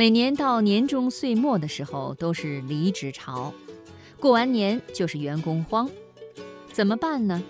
[0.00, 3.52] 每年到年终岁末的时候都是离职潮，
[4.18, 5.90] 过完年就是员工荒，
[6.72, 7.42] 怎么办呢？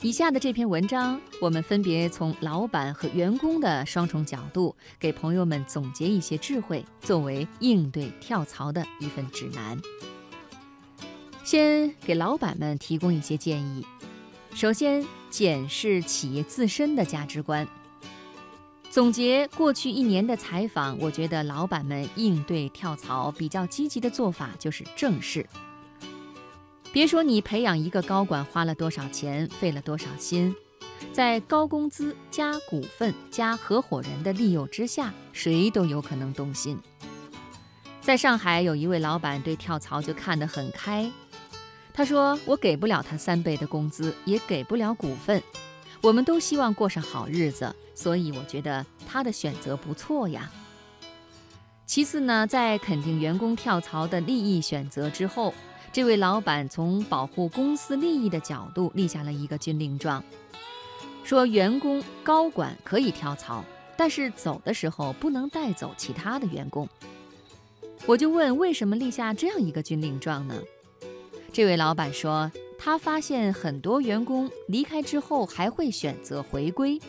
[0.00, 9.76] 以下的这篇文章，我们分别从老板和员工的双重角度，给朋友们总结一些智慧，作为应对跳槽的一份指南。
[11.42, 13.84] 先给老板们提供一些建议：
[14.54, 17.66] 首先，检视企业自身的价值观。
[18.96, 25.46] 总结过去一年的采访，我觉得老板们应对跳槽比较积极的做法就是正视。
[26.94, 30.56] 别说你培养一个高管花了多少钱，费了多少心，
[31.12, 36.80] 在高工资加股份加合伙人的利诱之下，谁都有可能动心。
[38.00, 41.12] 在上海有一位老板对跳槽就看得很开，
[41.92, 45.42] 他说：“我给不了他三倍的工资，也给不了股份。”
[46.06, 50.48] 我们都希望过上好日子，所以我觉得他的选择不错呀。
[51.84, 55.52] 其次呢，在肯定员工跳槽的利益选择之后，
[55.92, 60.22] 这位老板从保护公司利益的角度立下了一个军令状，
[61.24, 63.64] 说员工高管可以跳槽，
[63.96, 66.88] 但是走的时候不能带走其他的员工。
[68.06, 70.54] 我就问，为什么立下这样一个军令状呢？
[71.52, 72.48] 这位老板说。
[72.86, 77.00] 他发现很多员工离开之后还会选择回归，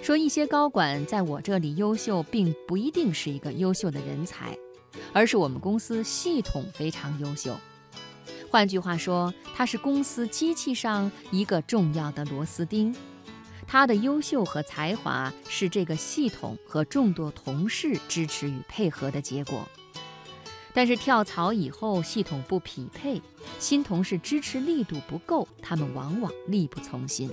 [0.00, 4.56] 说一些高管在我这里优秀，并不一定是一个优秀的人才，
[5.12, 7.56] 而是我们公司系统非常优秀。
[8.48, 12.94] 换句话说，他是公司机器上一个重要的螺丝钉，
[13.66, 19.68] 他的优秀和才华是这个系统和众多同事支持与配合的结果。
[20.78, 23.20] 但是跳槽以后系统不匹配，
[23.58, 27.28] 新同事支持力度不够，他们往往力不从心。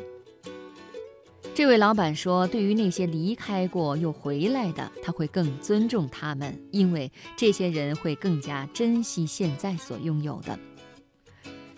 [1.54, 10.58] 这位老板说，对于那些离开过又回来的，他会更尊重他们，因为这些人会更加珍惜现在所拥有的。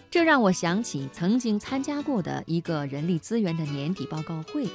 [0.09, 4.69] 这让我想起曾经参加过的一个人力资源的年底报告会，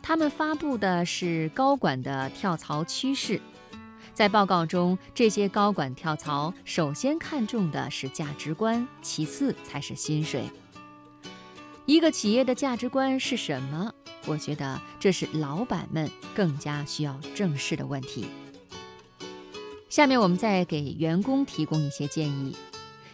[0.00, 3.38] 他们发布的是高管的跳槽趋势。
[4.14, 10.44] 在报告中，这些高管跳槽首先看重的是价值观，其次才是薪水。
[11.84, 13.92] 一个企业的价值观是什么？
[14.26, 18.26] 我觉得这是老板们更加需要正视的问题。
[19.90, 22.56] 下面我们再给员工提供一些建议：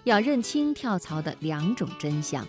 [0.04, 2.46] 要认清跳槽的两种真相。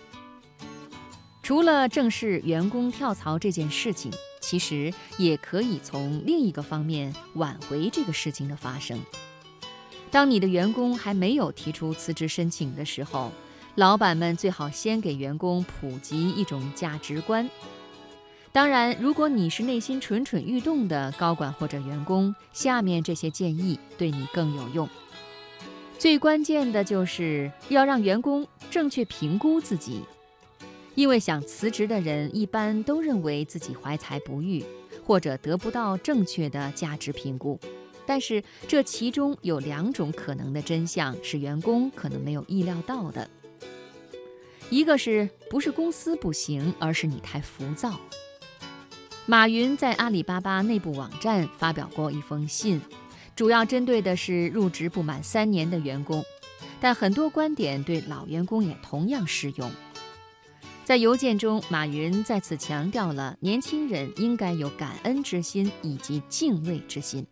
[1.42, 4.12] 除了正视员工跳槽这件事情。
[4.44, 8.98] 其实也可以从另一个方面挽回这个事情的发生。
[10.10, 13.30] 当你的员工还没有提出辞职申请的时候，
[13.76, 17.48] 老板们最好先给员工普及一种价值观。
[18.50, 24.88] 当然，如果你是内心蠢蠢欲动的高管或者员工，下面这些建议对你更有用。
[25.98, 30.02] 最关键的就是要让员工正确评估自己。
[30.94, 34.64] 因为想辞职的人一般都认为自己怀才不遇，
[35.04, 37.58] 或者得不到正确的价值评估。
[38.04, 43.30] 但是这其中有两种可能的真相是员工可能没有意料到的：
[44.70, 47.98] 一个是不是公司不行，而是你太浮躁。
[49.24, 52.80] 马云在阿里巴巴内部网站发表过一封信，
[53.36, 56.24] 主要针对的是入职不满三年的员工，
[56.80, 59.70] 但很多观点对老员工也同样适用。
[60.92, 67.26] 在邮件中，马云再次强调了年轻人应该有感恩之心以及敬畏之心。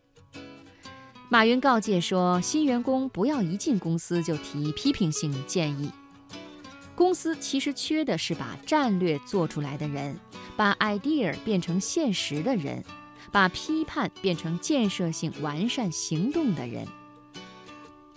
[1.29, 5.91] 马云告诫说，新员工不要一进公司就提批评性建议。
[6.95, 10.19] 公司其实缺的是把战略做出来的人，
[10.57, 12.83] 把 idea 变成现实的人，
[13.31, 16.89] 把批判变成建设性完善行动的人。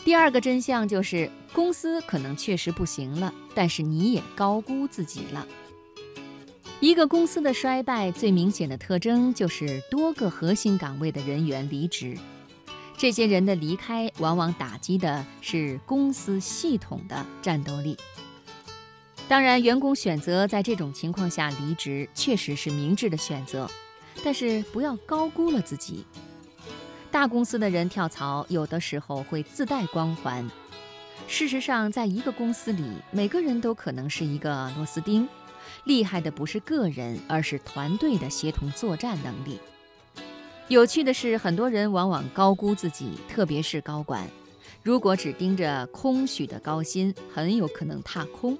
[0.04, 5.48] 第二个真相就是，公司可能确实不行了，但是你也高估自己了。
[6.82, 12.18] 一个公司的衰败最明显的特征就是多个核心岗位的人员离职，
[12.98, 17.96] 这些人的离开往往打击的是公司系统的战斗力。
[19.30, 23.72] 当然，员工选择在这种情况下离职确实是明智的选择，
[24.22, 26.06] 但是不要高估了自己。
[27.14, 30.50] 大公司的人跳槽，有的时候会自带光环。
[31.28, 35.30] 事实上，在一个公司里，每个人都可能是一个螺丝钉。
[35.84, 39.60] 厉害的不是个人，而是团队的协同作战能力。
[40.70, 44.28] 有趣的是，很多人往往高估自己，特别是高管。
[44.82, 48.58] 如果只盯着空许的高薪，很有可能踏空。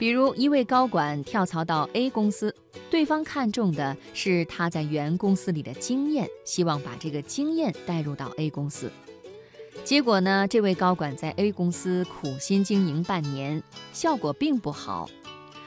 [0.00, 2.56] 比如一位高管跳槽到 A 公司，
[2.90, 8.90] 对方看中的是他在原公司里的经验，希望把这个经验带入到 A 公司。
[9.84, 13.62] 结果呢，这位高管在 A 公司苦心经营半年，
[13.92, 15.06] 效果并不好。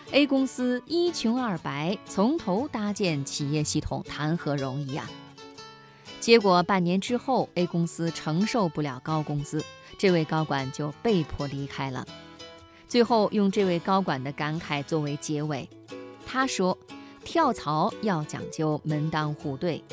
[0.10, 5.08] A 公司一穷二白，从头搭建企业系统谈何容易呀？
[6.20, 9.64] 结果半年之后，A 公司承受不了高工资，
[10.00, 12.04] 这位高管就被迫离开了。
[12.94, 15.68] 最后用这位高管的感慨作为结尾，
[16.28, 16.78] 他说
[17.26, 19.84] ：“跳槽要讲究门当户对，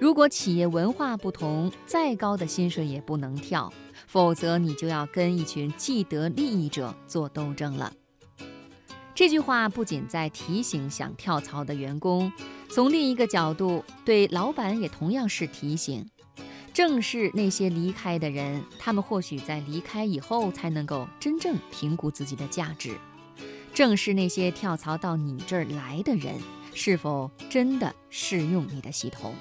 [0.00, 3.72] 如果企业文化不同，再高的薪水也不能跳，
[4.08, 7.92] 否则你就要跟一群既得利益者做斗争了。”
[9.14, 12.32] 这句话不仅在提醒想跳槽的员工，
[12.68, 16.04] 从另一个角度对老板也同样是提醒。
[16.72, 22.96] 正是那些离开的人，他们或许在离开以后才能够真正评估自己的价值。
[23.74, 26.34] 正是那些跳槽到你这儿来的人，
[26.74, 29.34] 是否真的适用你的系统？